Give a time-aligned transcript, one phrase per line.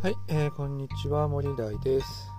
[0.00, 2.30] はい、えーこんにちは森大です、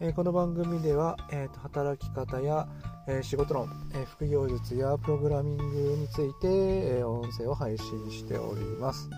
[0.00, 2.66] えーこの番組では、えー働き方や、
[3.06, 9.10] えー仕事論、えー副業術やプログラミングについて、えー音声を配信しております。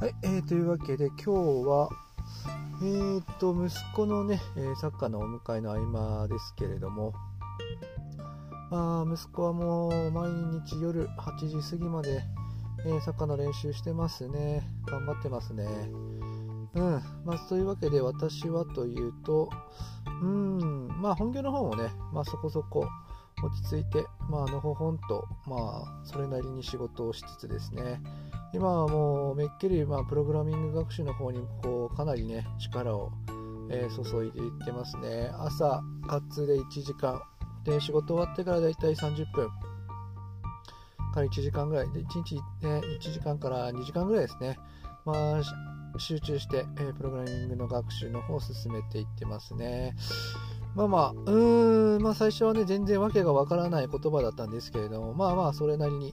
[0.00, 1.30] はい、えーというわけで今日
[1.68, 1.90] は
[2.82, 7.12] えーと息子のね、えサッカーのお迎えの合間ですけれども
[8.68, 10.28] まあ息子はもう毎
[10.66, 12.24] 日夜8時過ぎまで、
[12.84, 14.68] えサッカーの練習してますね。
[14.86, 15.68] 頑張ってますね。
[16.74, 19.50] うん、まあそういうわけで私はというと、
[20.22, 22.86] うん、まあ本業の方もね、まあそこそこ
[23.42, 28.00] 落ち着いて、まあのほほんと、まあそれなりに仕事をしつつですね、
[28.54, 33.10] 今はもうめっきり、まあプログラミング学習の方にこうかなりね、力を、
[33.70, 35.30] えー注いでいってますね。
[35.38, 37.20] 朝、活で1時間、
[37.64, 39.48] で仕事終わってからだいたい30分。
[41.12, 44.58] から1時間ぐらい、で1日、ね、1時間から2時間ぐらいですね。
[45.04, 45.42] まあ
[45.98, 49.94] 集中して、えプログラミングの学習の方を進めていってますね。
[50.74, 56.12] まあまあ、うーん、まあ最初はね、全然わけがわからない言葉だったんですけれども、まあまあ、それなりに、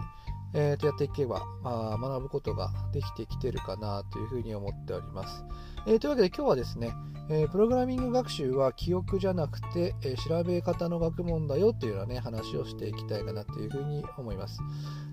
[0.53, 5.45] えーとやっていけば、まあ、学ぶことができてきてるかなというふうに思っております。
[5.85, 6.91] えーというわけで今日はですね、
[7.29, 14.59] えープログラミング学習は記憶じゃなくて、えー調べ方の学問だよというようなね、話をしていきたいかなというふうに思います。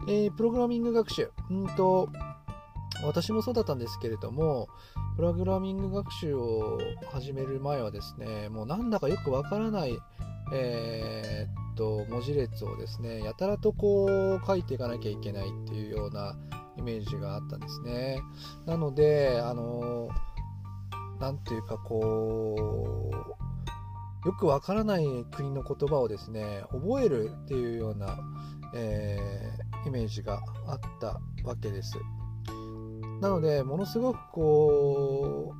[0.09, 2.09] えープログラミング学習、うんと、
[3.05, 4.69] 私もそうだったんですけれども、
[5.17, 6.79] プログラミング学習を
[7.11, 9.99] 始める前はですね、もうなんだかよくわからない、
[10.53, 16.37] えーっと、文字列をですね、やたらとこう書いていかなきゃいけないっていうような
[16.77, 18.21] イメージがあったんですね。
[18.67, 20.09] なので、あの、
[21.21, 23.11] なんていうかこ
[24.25, 28.19] う、よくわからない国の言葉をですね、覚えるっていうような、
[28.75, 31.95] えーイメージがあったわけです。
[33.21, 35.55] なので、ものすごくこ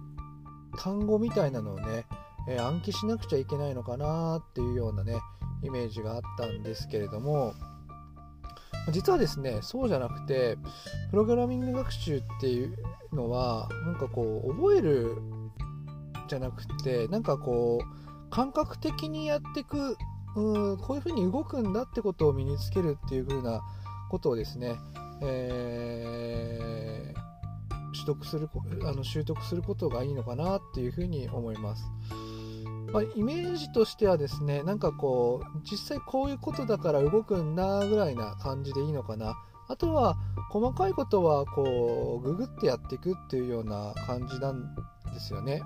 [0.75, 2.07] う、単語みたいなのをね、
[2.49, 5.19] えー暗記しなくちゃいけないのかなっていうようなね、
[5.63, 7.55] イメージがあったんですけれども、
[8.93, 10.57] 実はですね、そうじゃなくて、
[11.11, 12.77] プログラミング学習っていう
[13.13, 15.17] のは、なんかこう、覚える
[16.29, 19.97] じゃなくて、なんかこう、感覚的にやっていく、
[20.37, 23.63] うん、こういうふうに動くんだってことを身につけるっていう風な
[24.09, 24.77] ことをですね、
[25.23, 27.26] えー
[28.05, 28.49] 取得する
[28.85, 31.91] あの習得することがいいのかなっていうふうに思います。
[32.93, 39.37] まあ、イメージとしてはですね、なんかこう、実際こういうことだから動くんだぐらいな感じでいいのかな。
[39.69, 40.17] あとは、
[40.51, 44.75] 細かいことはこう、ググってやっていくっていうような感じなん
[45.13, 45.63] ですよね。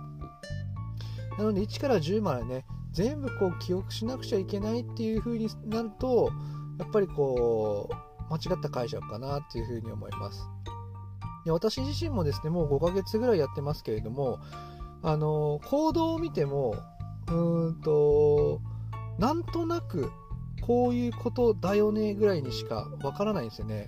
[1.39, 6.31] なので、1から10までね、全部こう記憶しなくちゃいけないっていう風になると、
[6.79, 10.43] やっぱりこう、間違った解釈かなっていうふうに思います。
[11.45, 14.39] で私自身もですね、もう5ヶ月ぐらいやってますけれども、
[15.03, 16.75] あの、行動を見ても、
[17.31, 18.61] うんと、
[19.19, 20.11] なんとなく、
[20.62, 23.87] こういうことだよねぐらいにしかわからないんですよね。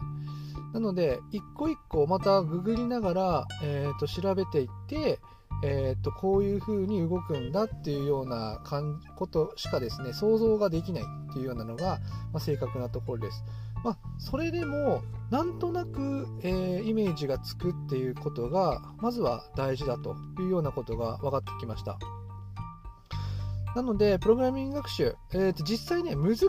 [0.73, 5.21] なので、一個一個またググりながら、えー、と調べていって、
[5.63, 8.61] えー、とこういう風に動くんだっていうような
[9.17, 12.01] ことしかですね想像ができないっていうようなのが、
[12.33, 13.45] まあ、正確なところです。
[13.85, 21.99] まあ、それでもなんとなく、えーイメージがつくっていうことがまずは大事だというようなことが分かってきました。
[23.75, 26.45] なので、プログラミング学習、えーと実際ね、難し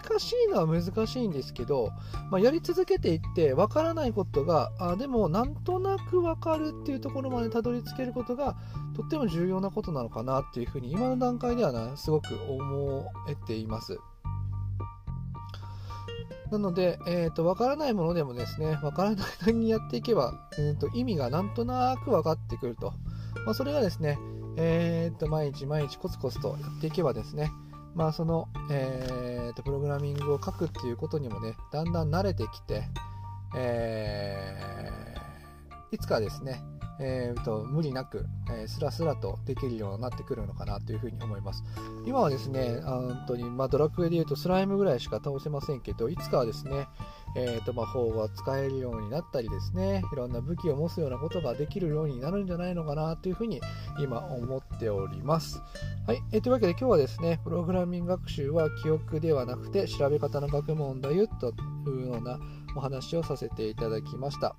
[0.45, 1.91] いのは難しいんですけど、
[2.29, 8.57] まあ、やり続けていって、わからないことが、あでも、なんとなくわかるっていうところまでたどり着けることが、
[8.93, 13.97] とっても重要なことなのかなっていうふうに、今の段階ではな、すごく思えています。
[16.53, 22.93] なので、えー、と分からないものでもですね、分からないなりにやっていけば、うんと意味がなんとなく分かってくると。
[23.45, 24.19] まあ、それがですね、
[24.55, 27.51] えー、と毎日毎日コツコツとやっていけばですね、
[27.95, 32.83] まあ、その、えー、とプログラミングを書くっていうことにもね、だんだん慣れてきて、
[33.55, 34.93] えー
[35.93, 36.59] いつかですね、
[36.99, 41.63] えー、と無理なく、えースラスラとできるようになってくるのかなというふうに思います。
[42.05, 46.87] 今はですね、本当に、まあ、ドラクエで言うとスライムぐらいしか倒せませんけど、いつかはですね、
[47.35, 53.59] えー、と魔法が使えるようになったりですね、いろんな武器を持つようなことができるようになるんじゃないのかなというふうに
[53.99, 55.61] 今思っております。
[56.05, 61.53] はい、えーというわけで今日はですね、プログラミング学習は記憶ではなくて調べ方の学問だよと
[61.89, 62.39] いうような
[62.75, 64.55] お話をさせていただきました。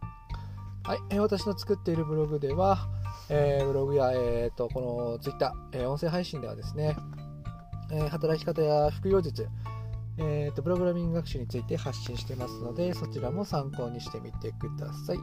[0.86, 2.88] はい、えー私の作っているブログでは、
[3.30, 6.94] えーブログや、えー、とこの Twitter、えー音声配信ではですね、
[7.90, 9.48] えー働き方や副業術、
[10.18, 15.18] えーとプログラミング学習について発信してますのでそちらも参考にしてみてください、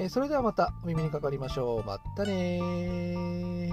[0.00, 1.84] えーそれではまたお耳にかかりましょう。
[1.84, 3.67] またねー。